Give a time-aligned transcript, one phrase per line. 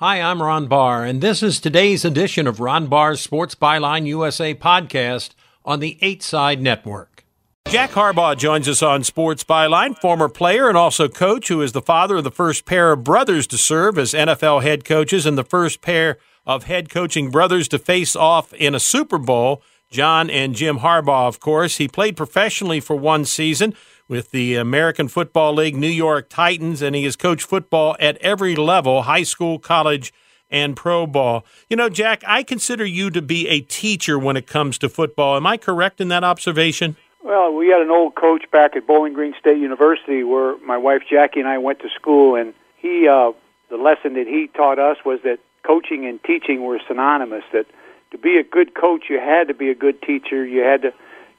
[0.00, 4.54] Hi, I'm Ron Barr, and this is today's edition of Ron Barr's Sports Byline USA
[4.54, 7.26] podcast on the 8 Side Network.
[7.68, 11.82] Jack Harbaugh joins us on Sports Byline, former player and also coach who is the
[11.82, 15.44] father of the first pair of brothers to serve as NFL head coaches and the
[15.44, 19.62] first pair of head coaching brothers to face off in a Super Bowl.
[19.90, 21.78] John and Jim Harbaugh, of course.
[21.78, 23.74] He played professionally for one season
[24.06, 28.54] with the American Football League New York Titans, and he has coached football at every
[28.54, 30.12] level high school, college,
[30.48, 31.44] and pro ball.
[31.68, 35.36] You know, Jack, I consider you to be a teacher when it comes to football.
[35.36, 36.96] Am I correct in that observation?
[37.24, 41.02] Well, we had an old coach back at Bowling Green State University where my wife
[41.10, 43.32] Jackie and I went to school, and he, uh,
[43.70, 47.42] the lesson that he taught us was that coaching and teaching were synonymous.
[47.52, 47.66] That
[48.10, 50.44] to be a good coach, you had to be a good teacher.
[50.44, 50.92] You had to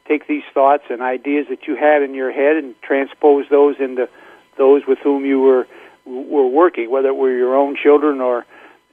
[0.08, 4.10] take these thoughts and ideas that you had in your head and transpose those into
[4.58, 5.68] those with whom you were
[6.06, 8.46] were working, whether it were your own children or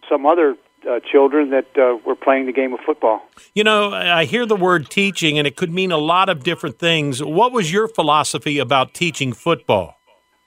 [0.09, 0.57] some other
[0.89, 3.23] uh, children that uh, were playing the game of football.
[3.55, 6.79] You know, I hear the word teaching, and it could mean a lot of different
[6.79, 7.23] things.
[7.23, 9.99] What was your philosophy about teaching football?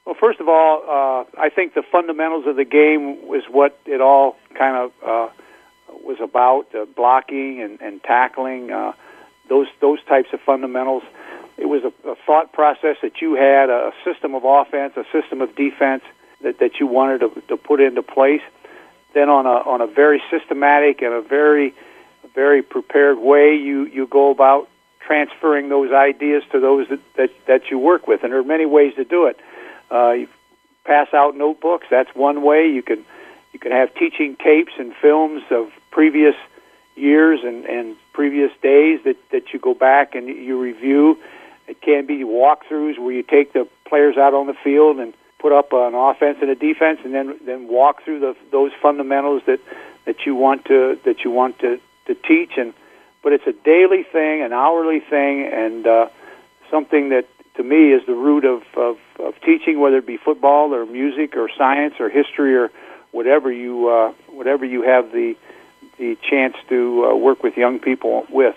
[0.06, 4.02] Well, first of all, uh, I think the fundamentals of the game was what it
[4.02, 5.34] all kind of uh,
[6.04, 8.94] was about: uh, blocking and, and tackling, uh,
[9.50, 11.04] those those types of fundamentals.
[11.58, 15.42] It was a, a thought process that you had, a system of offense, a system
[15.42, 16.04] of defense
[16.42, 18.42] that, that you wanted to, to put into place.
[19.14, 21.74] Then on a on a very systematic and a very
[22.34, 24.70] very prepared way you you go about
[25.06, 28.24] transferring those ideas to those that that, that you work with.
[28.24, 29.38] And there are many ways to do it.
[29.92, 30.28] Uh, you
[30.86, 31.88] pass out notebooks.
[31.92, 32.68] That's one way.
[32.70, 33.06] You can
[33.52, 36.36] you can have teaching tapes and films of previous
[36.96, 41.18] years and and previous days that that you go back and you review
[41.68, 45.52] it can be walkthroughs where you take the players out on the field and put
[45.52, 49.60] up an offense and a defense, and then then walk through the, those fundamentals that
[50.06, 52.52] that you want to that you want to to teach.
[52.58, 52.74] And
[53.24, 56.10] but it's a daily thing, an hourly thing, and uh,
[56.70, 57.26] something that
[57.56, 61.38] to me is the root of, of of teaching, whether it be football or music
[61.38, 62.70] or science or history or
[63.12, 65.36] whatever you uh, whatever you have the
[65.98, 68.56] the chance to uh, work with young people with.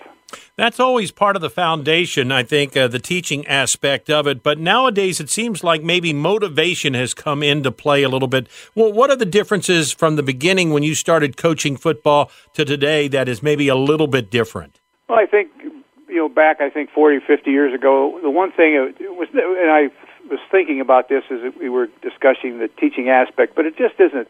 [0.57, 4.41] That's always part of the foundation, I think, uh, the teaching aspect of it.
[4.41, 8.47] But nowadays, it seems like maybe motivation has come into play a little bit.
[8.73, 13.07] Well, what are the differences from the beginning when you started coaching football to today
[13.09, 14.79] that is maybe a little bit different?
[15.07, 15.51] Well, I think,
[16.07, 19.71] you know, back, I think 40, 50 years ago, the one thing it was, and
[19.71, 19.89] I
[20.29, 24.27] was thinking about this as we were discussing the teaching aspect, but it just isn't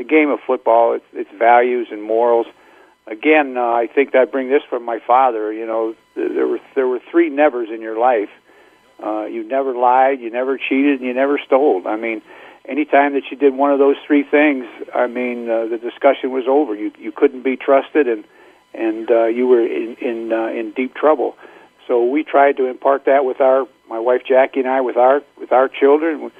[0.00, 2.46] the game of football, it's, it's values and morals
[3.10, 5.52] again, uh, I think I bring this from my father.
[5.52, 8.30] You know, there were there were three nevers in your life.
[9.04, 11.86] Uh, you never lied, you never cheated, and you never stole.
[11.86, 12.22] I mean,
[12.66, 16.44] anytime that you did one of those three things, I mean, uh, the discussion was
[16.48, 16.74] over.
[16.74, 18.24] You you couldn't be trusted, and
[18.72, 21.36] and uh, you were in in uh, in deep trouble.
[21.88, 25.22] So we tried to impart that with our my wife Jackie and I with our
[25.38, 26.30] with our children,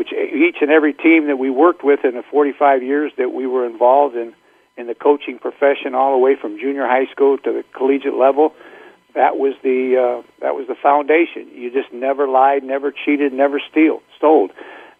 [0.00, 3.46] which each and every team that we worked with in the 45 years that we
[3.46, 4.32] were involved in
[4.78, 8.54] in the coaching profession, all the way from junior high school to the collegiate level.
[9.14, 11.50] That was the uh, that was the foundation.
[11.52, 14.48] You just never lied, never cheated, never steal stole.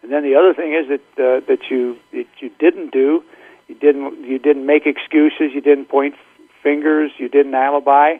[0.03, 3.25] And then the other thing is that uh, that you that you didn't do
[3.69, 5.55] You didn't you didn't make excuses.
[5.55, 6.15] You didn't point
[6.63, 7.13] fingers.
[7.17, 8.17] You didn't alibi.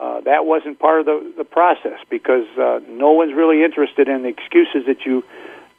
[0.00, 4.22] Uh, that wasn't part of the the process because uh, no one's really interested in
[4.22, 5.24] the excuses that you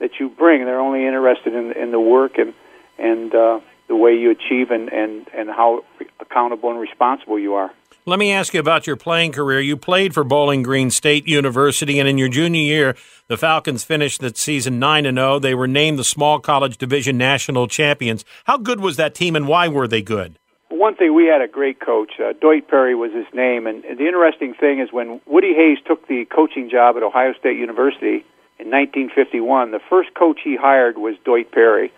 [0.04, 0.66] that you bring.
[0.66, 2.54] They're only interested in in the work and
[3.00, 5.84] and uh, the way you achieve and and and how
[6.20, 7.72] accountable and responsible you are.
[8.06, 9.62] Let me ask you about your playing career.
[9.62, 12.96] You played for Bowling Green State University, and in your junior year,
[13.30, 15.40] the Falcons finished that season 9 and 0.
[15.40, 18.26] They were named the Small College Division National Champions.
[18.44, 20.38] How good was that team, and why were they good?
[20.68, 22.20] One thing, we had a great coach.
[22.20, 23.68] Uh, Doyt Perry was his name.
[23.68, 27.58] And the interesting thing is when Woody Hayes took the coaching job at Ohio State
[27.58, 28.26] University
[28.64, 31.92] in 1951, the first coach he hired was Doyt Perry.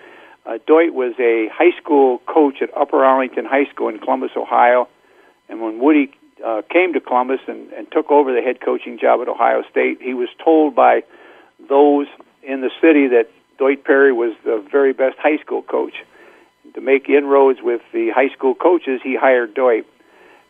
[0.47, 4.87] Uh, Doyt was a high school coach at Upper Arlington High School in Columbus, Ohio.
[5.47, 6.11] And when Woody
[6.43, 10.01] uh, came to Columbus and, and took over the head coaching job at Ohio State,
[10.01, 11.03] he was told by
[11.69, 12.07] those
[12.41, 13.29] in the city that
[13.59, 15.93] Doyt Perry was the very best high school coach.
[16.73, 19.85] To make inroads with the high school coaches, he hired Doyt.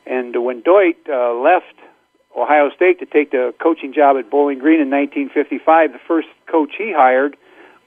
[0.06, 1.76] And when Doit uh, left
[2.36, 6.72] Ohio State to take the coaching job at Bowling Green in 1955, the first coach
[6.78, 7.38] he hired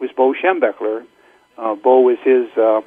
[0.00, 1.04] was Bo Schembechler.
[1.56, 2.80] Uh, Bo was his uh,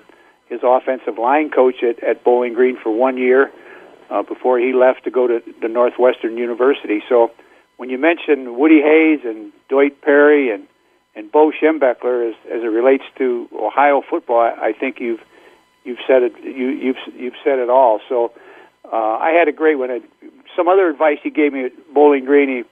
[0.49, 3.51] his offensive line coach at, at Bowling Green for one year
[4.09, 7.01] uh, before he left to go to the Northwestern University.
[7.07, 7.31] So
[7.77, 10.67] when you mention Woody Hayes and Doyt Perry and
[11.15, 15.21] and Bo Schembechler as as it relates to Ohio football, I, I think you've
[15.83, 17.99] you've said it you you've you've said it all.
[18.07, 18.31] So
[18.91, 19.89] uh, I had a great one.
[20.55, 22.49] Some other advice he gave me at Bowling Green.
[22.49, 22.63] He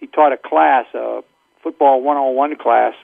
[0.00, 1.22] he taught a class, a
[1.62, 2.94] football 101 class,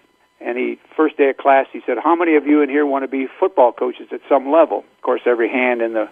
[0.40, 3.04] and he first day of class he said, "How many of you in here want
[3.04, 6.08] to be football coaches at some level?" Of course, every hand in the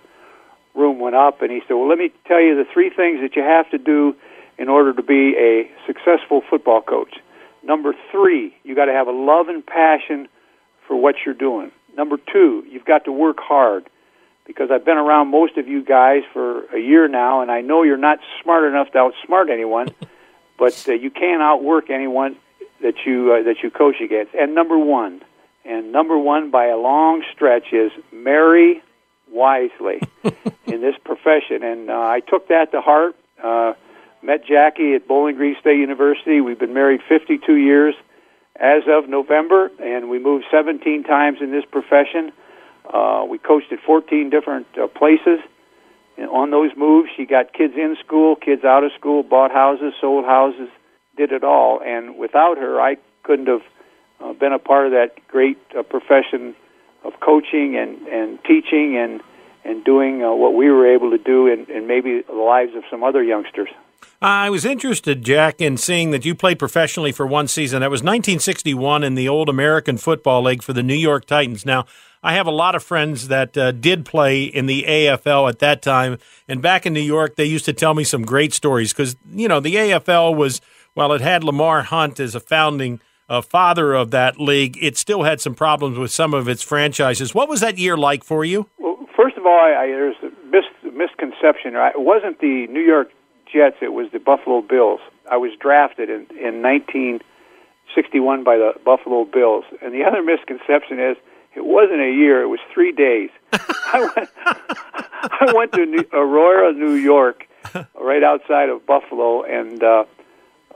[0.74, 3.34] room went up, and he said, "Well, let me tell you the three things that
[3.34, 4.14] you have to do
[4.58, 7.18] in order to be a successful football coach.
[7.62, 10.28] Number three, you got to have a love and passion
[10.86, 11.72] for what you're doing.
[11.96, 13.88] Number two, you've got to work hard."
[14.46, 17.82] Because I've been around most of you guys for a year now, and I know
[17.82, 19.88] you're not smart enough to outsmart anyone,
[20.58, 22.36] but uh, you can't outwork anyone
[22.82, 24.34] that you uh, that you coach against.
[24.34, 25.22] And number one,
[25.64, 28.82] and number one by a long stretch is marry
[29.30, 30.00] wisely
[30.66, 31.62] in this profession.
[31.62, 33.16] And uh, I took that to heart.
[33.42, 33.72] Uh,
[34.22, 36.40] met Jackie at Bowling Green State University.
[36.40, 37.94] We've been married 52 years
[38.56, 42.32] as of November, and we moved 17 times in this profession.
[42.92, 45.40] Uh, we coached at 14 different uh, places.
[46.16, 49.94] And on those moves, she got kids in school, kids out of school, bought houses,
[50.00, 50.68] sold houses,
[51.16, 51.80] did it all.
[51.84, 53.62] And without her, I couldn't have
[54.20, 56.54] uh, been a part of that great uh, profession
[57.04, 59.20] of coaching and, and teaching and
[59.64, 62.82] and doing uh, what we were able to do in, in maybe the lives of
[62.90, 63.70] some other youngsters.
[64.24, 67.82] I was interested, Jack, in seeing that you played professionally for one season.
[67.82, 71.66] That was 1961 in the old American Football League for the New York Titans.
[71.66, 71.84] Now,
[72.22, 75.82] I have a lot of friends that uh, did play in the AFL at that
[75.82, 76.16] time.
[76.48, 79.46] And back in New York, they used to tell me some great stories because, you
[79.46, 80.62] know, the AFL was,
[80.94, 85.24] while it had Lamar Hunt as a founding uh, father of that league, it still
[85.24, 87.34] had some problems with some of its franchises.
[87.34, 88.70] What was that year like for you?
[88.78, 91.74] Well, first of all, I, I, there's a mis- misconception.
[91.76, 93.10] It wasn't the New York
[93.54, 95.00] Jets; it was the Buffalo Bills.
[95.30, 101.16] I was drafted in in 1961 by the Buffalo Bills, and the other misconception is
[101.54, 103.30] it wasn't a year; it was three days.
[103.52, 107.46] I went, I went to New, Aurora, New York,
[108.00, 110.04] right outside of Buffalo, and uh,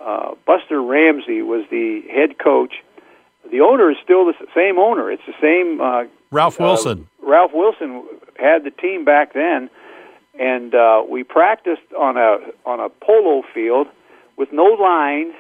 [0.00, 2.75] uh, Buster Ramsey was the head coach.
[3.50, 5.11] The owner is still the same owner.
[5.11, 5.81] It's the same.
[5.81, 7.09] Uh, Ralph Wilson.
[7.23, 8.05] Uh, Ralph Wilson
[8.38, 9.69] had the team back then,
[10.38, 13.88] and uh, we practiced on a on a polo field
[14.37, 15.35] with no lines.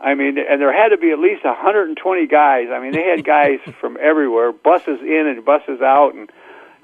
[0.00, 2.68] I mean, and there had to be at least 120 guys.
[2.72, 6.30] I mean, they had guys from everywhere, buses in and buses out, and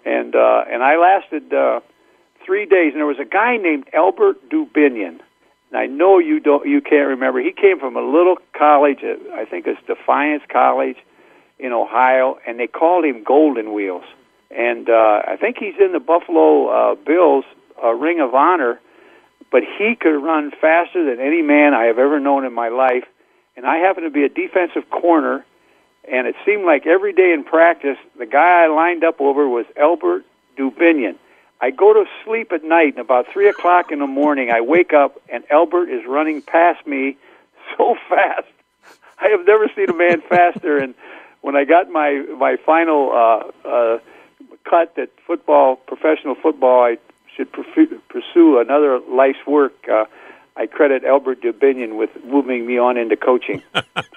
[0.04, 1.80] and uh, and I lasted uh,
[2.48, 2.92] three days.
[2.92, 5.20] And there was a guy named Albert Dubenion
[5.70, 7.40] And I know you don't, you can't remember.
[7.40, 9.00] He came from a little college,
[9.34, 10.96] I think it's Defiance College
[11.58, 14.04] in Ohio, and they called him Golden Wheels.
[14.50, 17.44] And uh, I think he's in the Buffalo uh, Bills
[17.82, 18.80] uh, Ring of Honor,
[19.50, 23.04] but he could run faster than any man I have ever known in my life.
[23.56, 25.44] And I happened to be a defensive corner,
[26.10, 29.66] and it seemed like every day in practice, the guy I lined up over was
[29.76, 30.24] Albert
[30.56, 31.16] Dubenion.
[31.60, 34.92] I go to sleep at night, and about three o'clock in the morning, I wake
[34.92, 37.16] up, and Albert is running past me
[37.76, 38.46] so fast.
[39.20, 40.78] I have never seen a man faster.
[40.78, 40.94] And
[41.40, 43.98] when I got my my final uh, uh,
[44.68, 46.98] cut that football, professional football, I
[47.34, 49.88] should pursue another life's work.
[49.88, 50.04] Uh,
[50.58, 53.62] I credit Albert Dubenion with moving me on into coaching.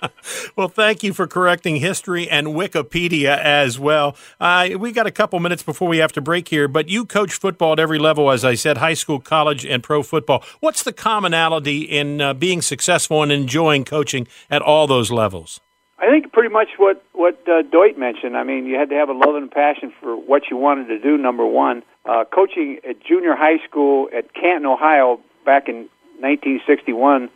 [0.55, 4.15] well, thank you for correcting history and Wikipedia as well.
[4.39, 7.33] Uh, we got a couple minutes before we have to break here, but you coach
[7.33, 10.43] football at every level, as I said, high school, college, and pro football.
[10.61, 15.61] What's the commonality in uh, being successful and enjoying coaching at all those levels?
[16.01, 18.35] I think pretty much what what uh, Doyt mentioned.
[18.35, 20.99] I mean, you had to have a love and passion for what you wanted to
[20.99, 21.15] do.
[21.15, 25.89] Number one, uh, coaching at junior high school at Canton, Ohio, back in
[26.19, 27.29] 1961,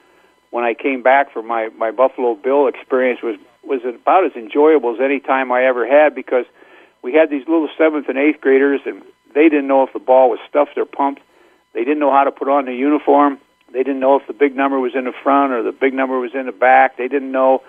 [0.49, 4.95] when I came back for my my Buffalo Bill experience, was was about as enjoyable
[4.95, 6.45] as any time I ever had because
[7.03, 9.03] we had these little seventh and eighth graders, and
[9.35, 11.21] they didn't know if the ball was stuffed or pumped.
[11.73, 13.37] They didn't know how to put on the uniform.
[13.71, 16.17] They didn't know if the big number was in the front or the big number
[16.17, 16.97] was in the back.
[16.97, 17.61] They didn't know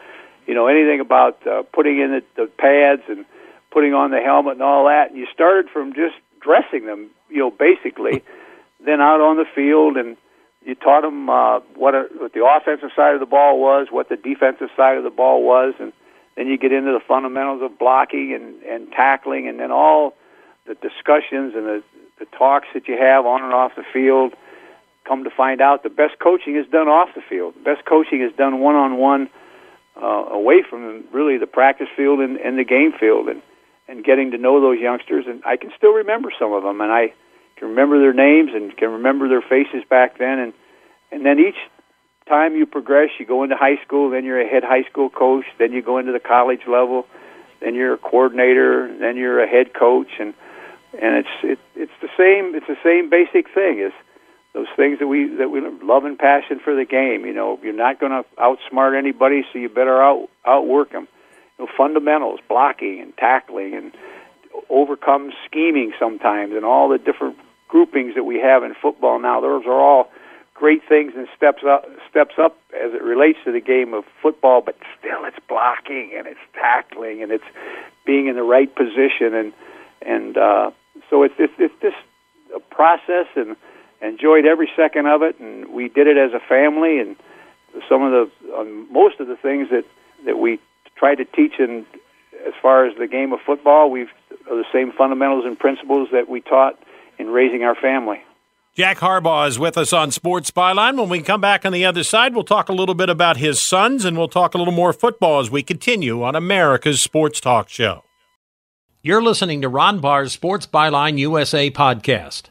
[0.46, 3.24] you know anything about uh, putting in the, the pads and
[3.70, 5.10] putting on the helmet and all that.
[5.10, 8.22] And you started from just dressing them, you know, basically,
[8.84, 10.16] then out on the field and
[10.64, 14.08] you taught them uh, what, a, what the offensive side of the ball was, what
[14.08, 15.92] the defensive side of the ball was, and
[16.36, 20.14] then you get into the fundamentals of blocking and, and tackling, and then all
[20.66, 21.82] the discussions and the,
[22.18, 24.34] the talks that you have on and off the field.
[25.06, 27.54] Come to find out, the best coaching is done off the field.
[27.54, 29.30] The best coaching is done one on one
[30.00, 33.42] uh, away from really the practice field and, and the game field and
[33.88, 35.26] and getting to know those youngsters.
[35.28, 37.14] And I can still remember some of them and I
[37.56, 40.38] can remember their names and can remember their faces back then.
[40.38, 40.52] And
[41.12, 41.58] and then each
[42.28, 45.44] time you progress you go into high school then you're a head high school coach
[45.58, 47.06] then you go into the college level
[47.60, 50.10] then you're a coordinator then you're a head coach.
[50.18, 50.34] And
[51.00, 53.92] and it's it, it's the same it's the same basic thing is
[54.56, 57.26] those things that we that we love and passion for the game.
[57.26, 61.06] You know, you're not going to outsmart anybody, so you better out outwork them.
[61.58, 63.92] You know, fundamentals, blocking and tackling, and
[64.70, 67.36] overcome scheming sometimes, and all the different
[67.68, 69.42] groupings that we have in football now.
[69.42, 70.08] Those are all
[70.54, 74.62] great things and steps up steps up as it relates to the game of football.
[74.62, 77.44] But still, it's blocking and it's tackling and it's
[78.06, 79.52] being in the right position and
[80.00, 80.70] and uh,
[81.10, 81.94] so it's it's, it's this
[82.54, 83.54] a process and
[84.02, 86.98] enjoyed every second of it, and we did it as a family.
[86.98, 87.16] And
[87.88, 89.84] some of the um, most of the things that
[90.24, 90.58] that we
[90.96, 91.86] tried to teach in
[92.46, 94.10] as far as the game of football, we've
[94.50, 96.78] are the same fundamentals and principles that we taught
[97.18, 98.22] in raising our family.
[98.76, 100.98] Jack Harbaugh is with us on Sports Byline.
[100.98, 103.58] When we come back on the other side, we'll talk a little bit about his
[103.58, 107.70] sons and we'll talk a little more football as we continue on America's Sports Talk
[107.70, 108.04] Show.
[109.00, 112.50] You're listening to Ron Barr's Sports Byline USA podcast.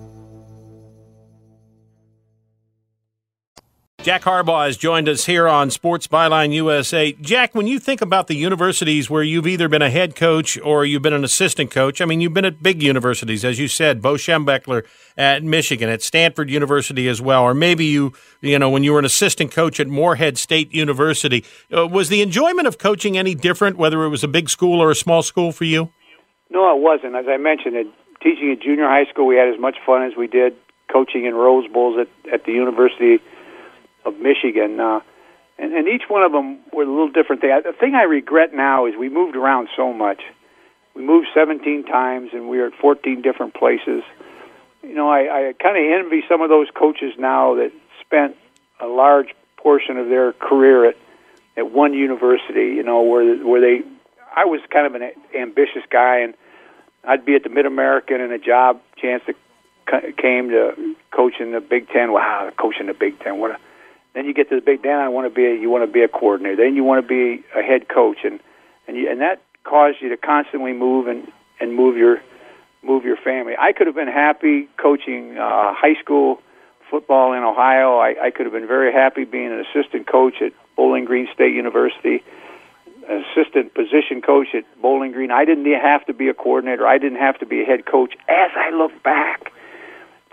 [4.03, 7.11] Jack Harbaugh has joined us here on Sports Byline USA.
[7.21, 10.83] Jack, when you think about the universities where you've either been a head coach or
[10.85, 14.01] you've been an assistant coach, I mean, you've been at big universities, as you said,
[14.01, 18.83] Bo Schembechler at Michigan, at Stanford University as well, or maybe you, you know, when
[18.83, 21.45] you were an assistant coach at Morehead State University.
[21.71, 24.89] Uh, was the enjoyment of coaching any different, whether it was a big school or
[24.89, 25.91] a small school for you?
[26.49, 27.15] No, it wasn't.
[27.15, 27.87] As I mentioned, it,
[28.19, 30.55] teaching at junior high school, we had as much fun as we did
[30.91, 33.21] coaching in Rose Bowls at, at the University
[34.05, 34.79] of Michigan.
[34.79, 34.99] Uh,
[35.57, 37.51] and, and each one of them were a little different thing.
[37.63, 40.21] The thing I regret now is we moved around so much.
[40.95, 44.03] We moved 17 times, and we were at 14 different places.
[44.83, 48.35] You know, I, I kind of envy some of those coaches now that spent
[48.79, 49.27] a large
[49.57, 50.95] portion of their career at
[51.57, 52.73] at one university.
[52.75, 53.85] You know, where where they.
[54.35, 56.33] I was kind of an ambitious guy, and
[57.03, 59.33] I'd be at the Mid American, and a job chance to
[60.13, 62.11] came to coach in the Big Ten.
[62.11, 63.39] Wow, coaching the Big Ten!
[63.39, 63.59] What a
[64.13, 64.83] then you get the big.
[64.83, 65.45] Then I want to be.
[65.45, 66.57] A, you want to be a coordinator.
[66.57, 68.39] Then you want to be a head coach, and
[68.87, 72.21] and you, and that caused you to constantly move and and move your
[72.83, 73.53] move your family.
[73.59, 76.41] I could have been happy coaching uh, high school
[76.89, 77.97] football in Ohio.
[77.97, 81.53] I, I could have been very happy being an assistant coach at Bowling Green State
[81.53, 82.23] University,
[83.07, 85.31] assistant position coach at Bowling Green.
[85.31, 86.85] I didn't have to be a coordinator.
[86.85, 88.13] I didn't have to be a head coach.
[88.27, 89.51] As I look back,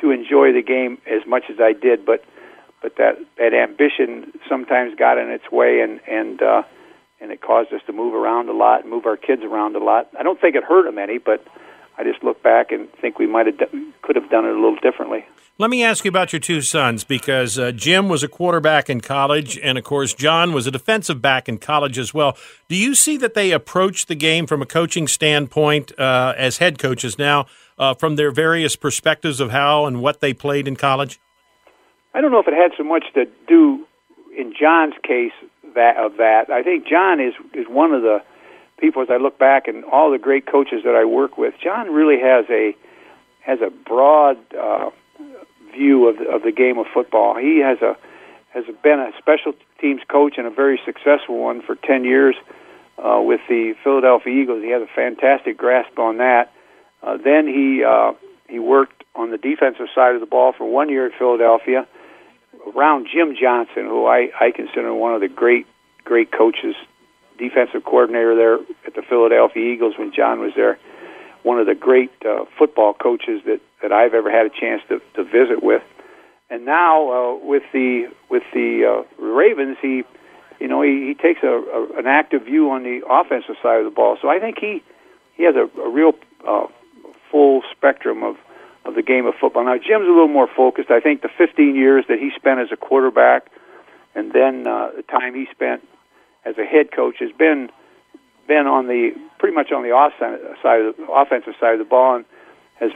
[0.00, 2.24] to enjoy the game as much as I did, but
[2.82, 6.62] but that that ambition sometimes got in its way, and and uh,
[7.20, 10.08] and it caused us to move around a lot, move our kids around a lot.
[10.18, 11.44] I don't think it hurt them any, but
[11.96, 14.54] I just look back and think we might have done, could have done it a
[14.54, 15.24] little differently.
[15.60, 19.00] Let me ask you about your two sons because uh, Jim was a quarterback in
[19.00, 22.36] college, and of course, John was a defensive back in college as well.
[22.68, 26.78] Do you see that they approach the game from a coaching standpoint uh, as head
[26.78, 31.18] coaches now, uh, from their various perspectives of how and what they played in college?
[32.14, 33.86] I don't know if it had so much to do
[34.36, 35.32] in John's case
[35.74, 36.50] that of that.
[36.50, 38.22] I think John is is one of the
[38.78, 41.54] people as I look back and all the great coaches that I work with.
[41.62, 42.76] John really has a
[43.40, 44.90] has a broad uh,
[45.72, 47.36] view of the, of the game of football.
[47.36, 47.96] He has a
[48.50, 52.34] has been a special teams coach and a very successful one for 10 years
[52.98, 54.62] uh, with the Philadelphia Eagles.
[54.62, 56.52] He has a fantastic grasp on that.
[57.02, 58.12] Uh, then he uh,
[58.48, 61.86] he worked on the defensive side of the ball for one year at Philadelphia
[62.74, 65.66] around Jim Johnson, who I, I consider one of the great
[66.04, 66.74] great coaches,
[67.38, 68.54] defensive coordinator there
[68.86, 70.78] at the Philadelphia Eagles when John was there.
[71.42, 75.00] One of the great uh, football coaches that that I've ever had a chance to,
[75.14, 75.82] to visit with.
[76.50, 80.02] And now uh, with the with the uh, Ravens, he,
[80.58, 83.84] you know, he, he takes a, a, an active view on the offensive side of
[83.84, 84.16] the ball.
[84.20, 84.82] So I think he
[85.36, 86.12] he has a, a real
[86.46, 86.66] uh,
[87.30, 88.36] full spectrum of
[88.88, 89.64] of the game of football.
[89.64, 90.90] Now Jim's a little more focused.
[90.90, 93.50] I think the 15 years that he spent as a quarterback,
[94.14, 95.86] and then uh, the time he spent
[96.44, 97.70] as a head coach has been
[98.48, 101.84] been on the pretty much on the off side of the offensive side of the
[101.84, 102.24] ball, and
[102.80, 102.90] has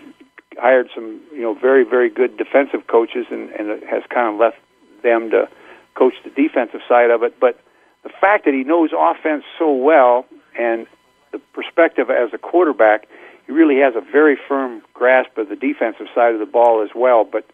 [0.59, 4.57] hired some you know very very good defensive coaches and and has kind of left
[5.03, 5.47] them to
[5.95, 7.39] coach the defensive side of it.
[7.39, 7.61] But
[8.03, 10.25] the fact that he knows offense so well
[10.59, 10.87] and
[11.33, 13.07] the perspective as a quarterback,
[13.53, 16.91] he really has a very firm grasp of the defensive side of the ball as
[16.95, 17.25] well.
[17.25, 17.47] But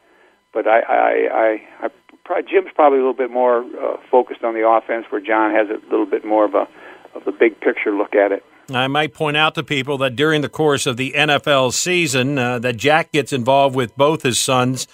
[0.53, 1.89] but I I I, I
[2.25, 5.69] probably, Jim's probably a little bit more uh, focused on the offense, where John has
[5.69, 6.69] a little bit more of a
[7.15, 8.45] of the big picture look at it.
[8.71, 12.59] I might point out to people that during the course of the NFL season, uh,
[12.59, 14.87] that Jack gets involved with both his sons,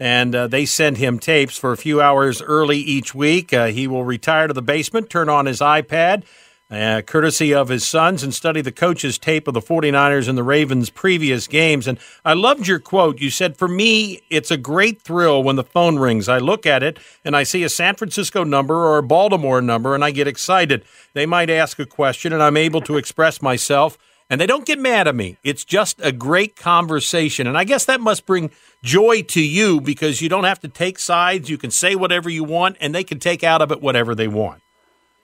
[0.00, 3.52] and uh, they send him tapes for a few hours early each week.
[3.52, 6.24] Uh, he will retire to the basement, turn on his iPad,
[6.70, 10.42] uh, courtesy of his sons, and study the coach's tape of the 49ers and the
[10.42, 11.86] Ravens' previous games.
[11.86, 13.20] And I loved your quote.
[13.20, 16.28] You said, For me, it's a great thrill when the phone rings.
[16.28, 19.94] I look at it and I see a San Francisco number or a Baltimore number,
[19.94, 20.84] and I get excited.
[21.12, 23.98] They might ask a question, and I'm able to express myself.
[24.30, 25.38] And they don't get mad at me.
[25.42, 27.48] It's just a great conversation.
[27.48, 31.00] And I guess that must bring joy to you because you don't have to take
[31.00, 31.50] sides.
[31.50, 34.28] You can say whatever you want, and they can take out of it whatever they
[34.28, 34.62] want.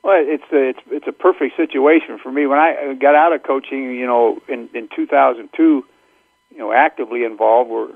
[0.06, 2.46] Well, it's a, it's it's a perfect situation for me.
[2.46, 5.84] When I got out of coaching, you know, in in 2002,
[6.52, 7.88] you know, actively involved, were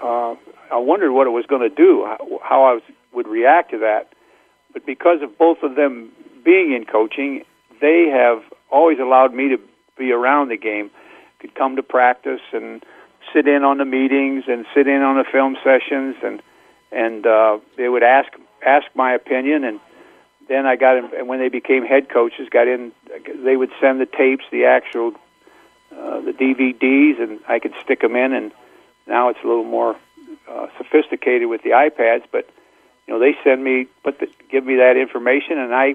[0.00, 0.36] uh,
[0.70, 2.06] I wondered what it was going to do,
[2.40, 2.82] how I was,
[3.12, 4.12] would react to that.
[4.72, 6.12] But because of both of them
[6.44, 7.42] being in coaching,
[7.80, 9.58] they have always allowed me to
[9.98, 10.88] be around the game,
[11.40, 12.80] could come to practice and
[13.32, 16.40] sit in on the meetings and sit in on the film sessions, and
[16.92, 18.28] and uh, they would ask
[18.64, 19.80] ask my opinion and
[20.50, 22.90] then I got in, and when they became head coaches, got in.
[23.44, 25.12] They would send the tapes, the actual,
[25.96, 28.32] uh, the DVDs, and I could stick them in.
[28.32, 28.50] And
[29.06, 29.94] now it's a little more
[30.50, 32.24] uh, sophisticated with the iPads.
[32.32, 32.50] But
[33.06, 35.94] you know, they send me, put the, give me that information, and I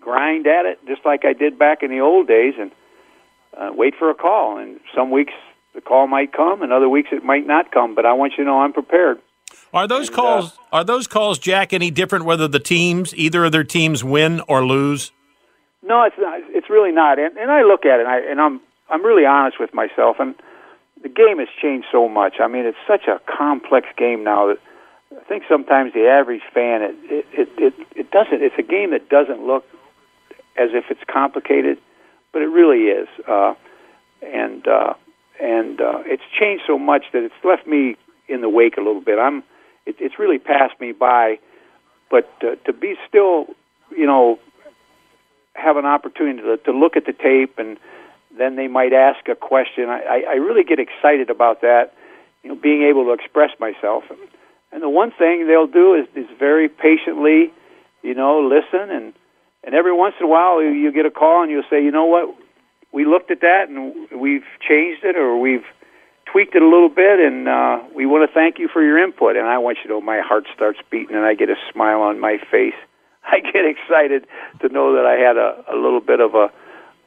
[0.00, 2.72] grind at it just like I did back in the old days, and
[3.56, 4.58] uh, wait for a call.
[4.58, 5.32] And some weeks
[5.74, 7.94] the call might come, and other weeks it might not come.
[7.94, 9.18] But I want you to know I'm prepared.
[9.72, 13.44] Are those and, calls uh, are those calls, Jack, any different whether the teams either
[13.44, 15.12] of their teams win or lose?
[15.82, 16.40] No, it's not.
[16.48, 17.18] It's really not.
[17.18, 20.16] And, and I look at it, and, I, and I'm I'm really honest with myself.
[20.18, 20.34] And
[21.02, 22.34] the game has changed so much.
[22.40, 24.58] I mean, it's such a complex game now that
[25.12, 28.42] I think sometimes the average fan it it it it, it doesn't.
[28.42, 29.64] It's a game that doesn't look
[30.56, 31.78] as if it's complicated,
[32.32, 33.08] but it really is.
[33.28, 33.54] Uh,
[34.22, 34.94] and uh,
[35.40, 37.96] and uh, it's changed so much that it's left me
[38.28, 39.18] in the wake a little bit.
[39.18, 39.42] I'm
[39.86, 41.38] it, it's really passed me by.
[42.10, 43.46] But uh, to be still,
[43.90, 44.38] you know,
[45.54, 47.78] have an opportunity to, to look at the tape and
[48.36, 49.88] then they might ask a question.
[49.88, 51.94] I, I really get excited about that,
[52.42, 54.04] you know, being able to express myself.
[54.72, 57.52] And the one thing they'll do is, is very patiently,
[58.02, 59.12] you know, listen and
[59.66, 61.90] and every once in a while you, you get a call and you'll say, you
[61.90, 62.34] know what,
[62.92, 65.64] we looked at that and we've changed it or we've
[66.34, 69.36] tweaked it a little bit, and uh, we want to thank you for your input.
[69.36, 72.00] And I want you to know my heart starts beating, and I get a smile
[72.00, 72.74] on my face.
[73.24, 74.26] I get excited
[74.60, 76.50] to know that I had a, a little bit of a,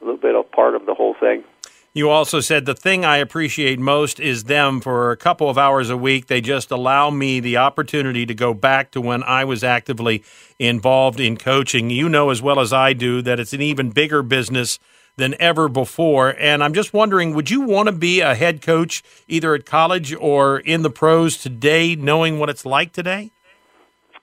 [0.00, 1.44] little bit of part of the whole thing.
[1.92, 5.90] You also said the thing I appreciate most is them for a couple of hours
[5.90, 6.28] a week.
[6.28, 10.22] They just allow me the opportunity to go back to when I was actively
[10.58, 11.90] involved in coaching.
[11.90, 14.78] You know as well as I do that it's an even bigger business
[15.18, 16.34] than ever before.
[16.38, 20.14] And I'm just wondering, would you want to be a head coach either at college
[20.14, 23.30] or in the pros today, knowing what it's like today?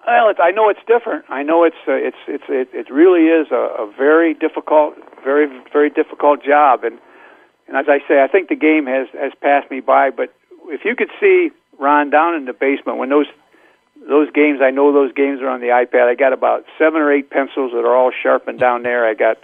[0.08, 1.26] Well, I know it's different.
[1.30, 5.48] I know it's uh, it's it's it, it really is a, a very difficult, very
[5.74, 6.84] very difficult job.
[6.84, 7.00] And
[7.68, 10.12] and as I say, I think the game has has passed me by.
[10.12, 10.34] But
[10.68, 13.26] if you could see Ron down in the basement when those
[14.08, 16.08] those games, I know those games are on the iPad.
[16.08, 19.08] I got about seven or eight pencils that are all sharpened down there.
[19.08, 19.38] I got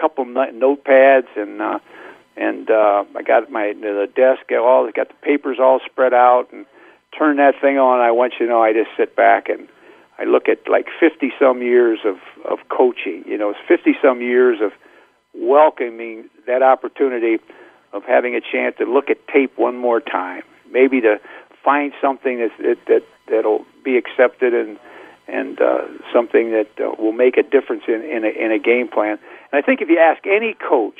[0.00, 1.78] couple notepads and uh,
[2.36, 6.66] and uh, I got my the desk all got the papers all spread out and
[7.16, 8.00] turn that thing on.
[8.00, 9.68] I want you to know I just sit back and
[10.18, 12.16] I look at like 50 some years of
[12.50, 13.24] of coaching.
[13.26, 14.72] You know, it's 50 some years of
[15.34, 17.38] welcoming that opportunity
[17.92, 21.20] of having a chance to look at tape one more time, maybe to
[21.64, 24.78] find something that that, that that'll be accepted and
[25.30, 28.88] and uh, something that uh, will make a difference in in a, in a game
[28.88, 29.18] plan.
[29.52, 30.98] And I think if you ask any coach,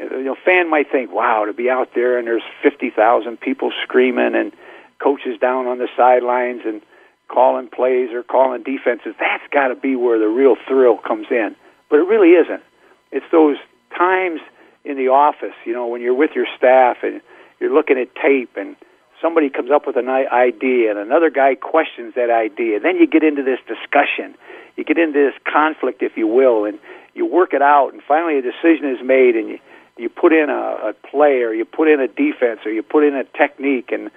[0.00, 3.40] uh, you know, fan might think, "Wow, to be out there and there's fifty thousand
[3.40, 4.52] people screaming and
[4.98, 6.82] coaches down on the sidelines and
[7.28, 11.56] calling plays or calling defenses, that's got to be where the real thrill comes in."
[11.88, 12.62] But it really isn't.
[13.10, 13.56] It's those
[13.96, 14.40] times
[14.84, 17.20] in the office, you know, when you're with your staff and
[17.58, 18.76] you're looking at tape and
[19.20, 22.80] somebody comes up with an idea and another guy questions that idea.
[22.80, 24.34] Then you get into this discussion.
[24.76, 26.78] You get into this conflict, if you will, and
[27.14, 27.92] you work it out.
[27.92, 29.58] And finally, a decision is made, and you
[29.98, 33.04] you put in a, a play, or you put in a defense, or you put
[33.04, 34.10] in a technique, and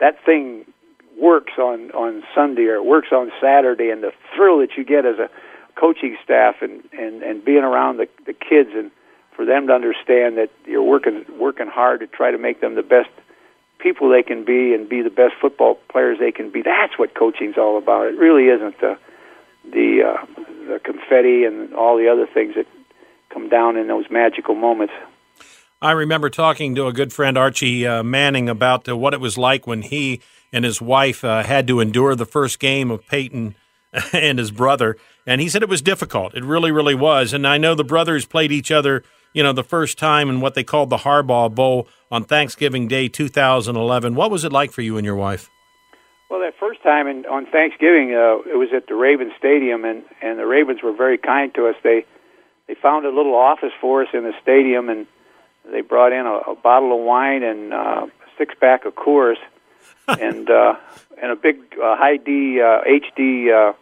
[0.00, 0.64] that thing
[1.20, 3.90] works on on Sunday or it works on Saturday.
[3.90, 5.28] And the thrill that you get as a
[5.74, 8.90] coaching staff and and and being around the the kids and
[9.34, 12.82] for them to understand that you're working working hard to try to make them the
[12.82, 13.10] best
[13.86, 16.60] people they can be and be the best football players they can be.
[16.60, 18.08] That's what coaching's all about.
[18.08, 18.98] It really isn't the
[19.62, 20.26] the uh,
[20.66, 22.66] the confetti and all the other things that
[23.32, 24.92] come down in those magical moments.
[25.80, 29.38] I remember talking to a good friend Archie uh, Manning about uh, what it was
[29.38, 30.20] like when he
[30.52, 33.54] and his wife uh, had to endure the first game of Peyton
[34.12, 34.96] and his brother,
[35.26, 36.34] and he said it was difficult.
[36.34, 37.32] It really, really was.
[37.32, 39.04] And I know the brothers played each other
[39.36, 43.06] you know, the first time in what they called the Harbaugh Bowl on Thanksgiving Day
[43.06, 44.14] 2011.
[44.14, 45.50] What was it like for you and your wife?
[46.30, 50.04] Well, that first time in, on Thanksgiving, uh, it was at the Ravens Stadium, and
[50.22, 51.74] and the Ravens were very kind to us.
[51.84, 52.06] They
[52.66, 55.06] they found a little office for us in the stadium, and
[55.70, 59.36] they brought in a, a bottle of wine and uh, a six pack of Coors,
[60.08, 60.76] and uh,
[61.20, 63.74] and a big uh, high D uh, HD uh,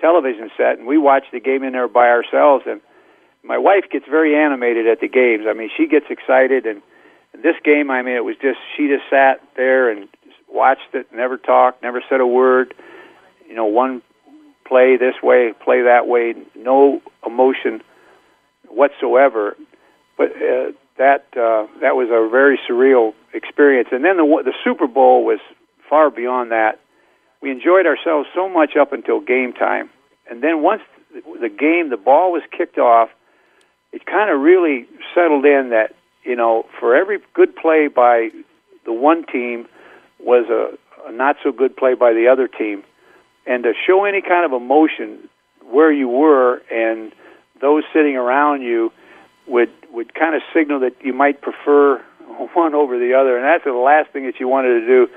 [0.00, 2.80] television set, and we watched the game in there by ourselves, and
[3.44, 5.44] my wife gets very animated at the games.
[5.48, 6.82] I mean, she gets excited, and
[7.42, 10.08] this game, I mean, it was just she just sat there and
[10.48, 12.74] watched it, never talked, never said a word.
[13.48, 14.02] You know, one
[14.66, 17.82] play this way, play that way, no emotion
[18.68, 19.56] whatsoever.
[20.16, 23.88] But uh, that uh, that was a very surreal experience.
[23.92, 25.40] And then the the Super Bowl was
[25.88, 26.78] far beyond that.
[27.40, 29.90] We enjoyed ourselves so much up until game time,
[30.30, 33.10] and then once the game, the ball was kicked off
[33.92, 38.30] it kind of really settled in that you know for every good play by
[38.84, 39.66] the one team
[40.18, 40.76] was a,
[41.08, 42.82] a not so good play by the other team,
[43.46, 45.28] and to show any kind of emotion
[45.70, 47.12] where you were and
[47.60, 48.92] those sitting around you
[49.46, 51.98] would would kind of signal that you might prefer
[52.54, 55.08] one over the other, and that's the last thing that you wanted to do.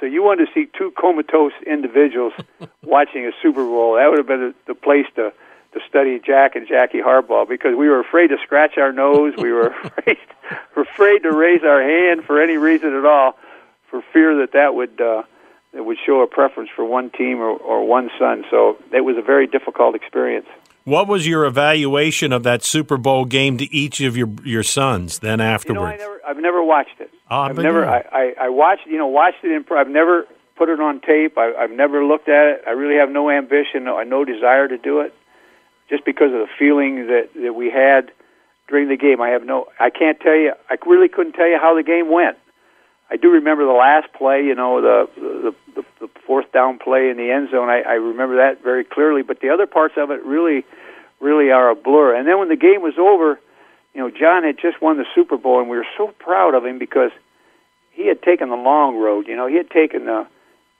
[0.00, 2.32] So you wanted to see two comatose individuals
[2.82, 3.94] watching a Super Bowl.
[3.94, 5.32] That would have been the place to
[5.74, 9.34] to study Jack and Jackie Harbaugh because we were afraid to scratch our nose.
[9.36, 10.18] We were afraid,
[10.76, 13.36] afraid to raise our hand for any reason at all,
[13.90, 15.24] for fear that that would uh,
[15.72, 18.44] that would show a preference for one team or, or one son.
[18.50, 20.46] So it was a very difficult experience.
[20.84, 25.18] What was your evaluation of that Super Bowl game to each of your your sons
[25.18, 26.00] then afterwards?
[26.00, 27.10] You know, I never, I've never watched it.
[27.30, 27.84] Oh, I've never.
[27.86, 28.86] I, I, I watched.
[28.86, 29.64] You know, watched it in.
[29.76, 31.36] I've never put it on tape.
[31.36, 32.62] I, I've never looked at it.
[32.66, 35.12] I really have no ambition, no, no desire to do it
[35.88, 38.10] just because of the feeling that that we had
[38.68, 39.20] during the game.
[39.20, 40.52] I have no, I can't tell you.
[40.70, 42.38] I really couldn't tell you how the game went.
[43.10, 44.44] I do remember the last play.
[44.44, 47.68] You know, the the, the, the fourth down play in the end zone.
[47.68, 49.22] I, I remember that very clearly.
[49.22, 50.64] But the other parts of it really,
[51.20, 52.14] really are a blur.
[52.14, 53.38] And then when the game was over,
[53.94, 56.64] you know, John had just won the Super Bowl, and we were so proud of
[56.64, 57.12] him because
[57.92, 59.28] he had taken the long road.
[59.28, 60.26] You know, he had taken the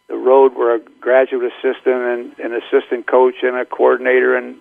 [0.09, 4.57] the road were a graduate assistant and an assistant coach and a coordinator and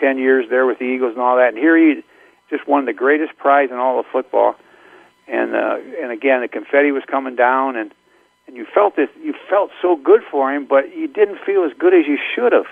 [0.00, 1.48] 10 years there with the Eagles and all that.
[1.48, 2.02] And here he
[2.50, 4.56] just won the greatest prize in all of football.
[5.26, 7.92] And uh, and again, the confetti was coming down, and
[8.46, 9.10] and you felt this.
[9.22, 12.52] You felt so good for him, but you didn't feel as good as you should
[12.52, 12.64] have.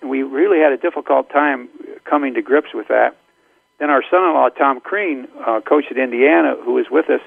[0.00, 1.68] And we really had a difficult time
[2.04, 3.16] coming to grips with that.
[3.78, 7.20] Then our son-in-law Tom Crean, uh, coach at Indiana, who was with us,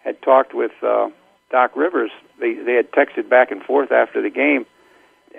[0.00, 1.08] had talked with uh,
[1.52, 2.10] Doc Rivers.
[2.40, 4.66] They they had texted back and forth after the game,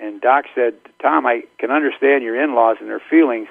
[0.00, 3.48] and Doc said, "Tom, I can understand your in-laws and their feelings,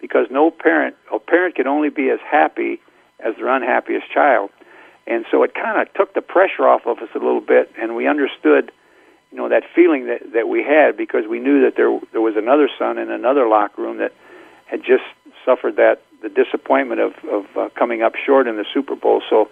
[0.00, 2.80] because no parent, a parent can only be as happy
[3.20, 4.50] as their unhappiest child."
[5.06, 7.96] And so it kind of took the pressure off of us a little bit, and
[7.96, 8.70] we understood,
[9.30, 12.36] you know, that feeling that that we had because we knew that there there was
[12.36, 14.12] another son in another locker room that
[14.66, 15.04] had just
[15.44, 19.22] suffered that the disappointment of of uh, coming up short in the Super Bowl.
[19.28, 19.48] So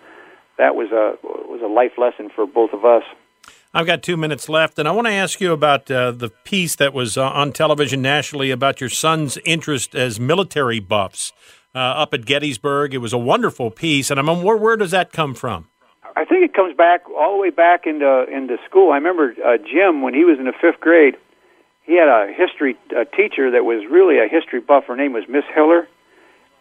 [0.57, 3.03] that was a was a life lesson for both of us.
[3.73, 6.75] I've got two minutes left, and I want to ask you about uh, the piece
[6.77, 11.33] that was uh, on television nationally about your son's interest as military buffs
[11.73, 12.95] uh, up at Gettysburg.
[12.95, 15.69] It was a wonderful piece, and I'm where, where does that come from?
[16.17, 18.91] I think it comes back all the way back into into school.
[18.91, 21.15] I remember uh, Jim when he was in the fifth grade.
[21.85, 22.77] He had a history
[23.17, 24.87] teacher that was really a history buff.
[24.87, 25.87] Her name was Miss Hiller,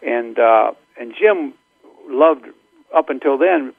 [0.00, 1.54] and uh, and Jim
[2.08, 2.46] loved
[2.94, 3.74] up until then.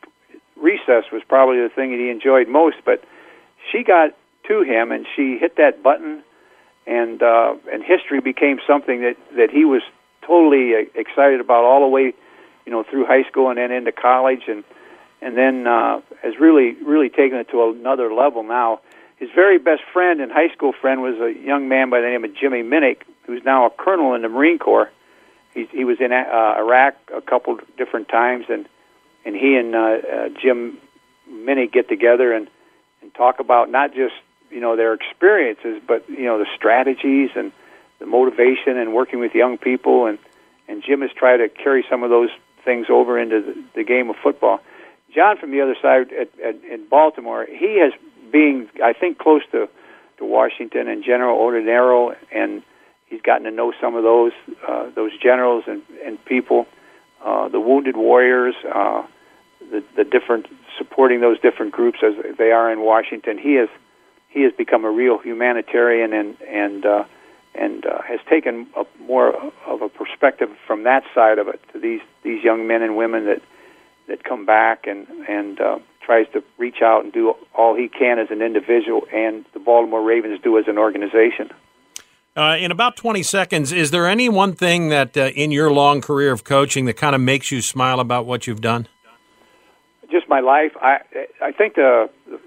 [0.57, 3.01] Recess was probably the thing that he enjoyed most, but
[3.71, 4.15] she got
[4.47, 6.23] to him and she hit that button,
[6.85, 9.81] and uh, and history became something that that he was
[10.21, 12.13] totally uh, excited about all the way,
[12.65, 14.63] you know, through high school and then into college, and
[15.21, 18.79] and then uh, has really really taken it to another level now.
[19.17, 22.23] His very best friend and high school friend was a young man by the name
[22.23, 24.89] of Jimmy Minnick, who's now a colonel in the Marine Corps.
[25.53, 28.67] He, he was in uh, Iraq a couple different times, and
[29.23, 30.79] and he and uh, uh, Jim
[31.29, 32.47] Minnick get together and
[33.01, 34.13] and talk about not just
[34.49, 37.51] you know their experiences, but you know the strategies and
[37.99, 40.05] the motivation and working with young people.
[40.05, 40.17] And
[40.67, 42.29] and Jim has tried to carry some of those
[42.63, 44.59] things over into the, the game of football.
[45.13, 47.91] John, from the other side at, at, in Baltimore, he has
[48.31, 49.69] being I think close to
[50.17, 52.61] to Washington and General Odierno, and
[53.07, 54.33] he's gotten to know some of those
[54.67, 56.67] uh, those generals and and people,
[57.23, 58.55] uh, the wounded warriors.
[58.63, 59.03] Uh,
[59.71, 63.37] the, the different supporting those different groups as they are in Washington.
[63.37, 63.69] He has
[64.29, 67.03] he has become a real humanitarian and and uh,
[67.53, 69.35] and uh, has taken a more
[69.67, 73.25] of a perspective from that side of it to these these young men and women
[73.25, 73.41] that
[74.07, 78.19] that come back and and uh, tries to reach out and do all he can
[78.19, 81.51] as an individual and the Baltimore Ravens do as an organization.
[82.35, 85.99] Uh, in about 20 seconds, is there any one thing that uh, in your long
[85.99, 88.87] career of coaching that kind of makes you smile about what you've done?
[90.11, 90.73] Just my life.
[90.81, 90.99] I
[91.41, 92.39] I think the, the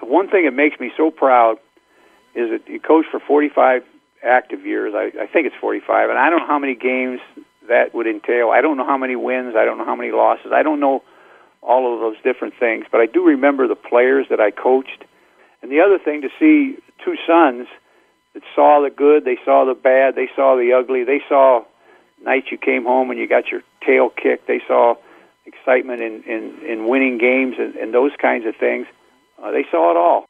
[0.00, 1.58] the one thing that makes me so proud
[2.34, 3.82] is that you coached for 45
[4.22, 4.94] active years.
[4.94, 7.20] I, I think it's 45, and I don't know how many games
[7.68, 8.50] that would entail.
[8.50, 9.54] I don't know how many wins.
[9.56, 10.52] I don't know how many losses.
[10.52, 11.02] I don't know
[11.62, 15.04] all of those different things, but I do remember the players that I coached.
[15.62, 17.66] And the other thing to see two sons
[18.34, 21.64] that saw the good, they saw the bad, they saw the ugly, they saw
[22.22, 24.94] nights you came home and you got your tail kicked, they saw
[25.46, 28.86] excitement in, in, in winning games and, and those kinds of things.
[29.42, 30.26] Uh, they saw it all.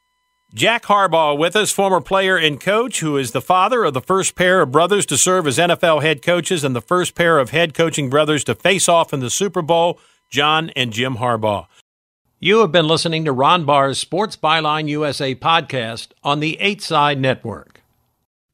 [0.53, 4.33] Jack Harbaugh with us, former player and coach, who is the father of the first
[4.35, 7.73] pair of brothers to serve as NFL head coaches and the first pair of head
[7.73, 9.99] coaching brothers to face off in the Super Bowl,
[10.29, 11.67] John and Jim Harbaugh.
[12.39, 17.19] You have been listening to Ron Barr's Sports Byline USA podcast on the 8 Side
[17.19, 17.76] Network.